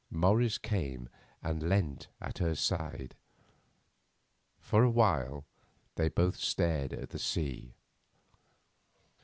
Morris 0.09 0.57
came 0.57 1.09
and 1.43 1.61
leant 1.69 2.07
at 2.19 2.39
her 2.39 2.55
side; 2.55 3.13
for 4.59 4.81
a 4.81 4.89
while 4.89 5.45
they 5.93 6.09
both 6.09 6.37
stared 6.37 6.91
at 6.91 7.11
the 7.11 7.19
sea. 7.19 7.75